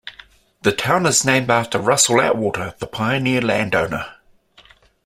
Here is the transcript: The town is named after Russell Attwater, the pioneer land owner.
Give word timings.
The 0.63 0.71
town 0.71 1.05
is 1.05 1.23
named 1.25 1.51
after 1.51 1.77
Russell 1.77 2.15
Attwater, 2.19 2.73
the 2.79 2.87
pioneer 2.87 3.39
land 3.39 3.75
owner. 3.75 4.15